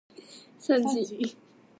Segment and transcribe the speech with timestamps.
[0.57, 1.37] さんじ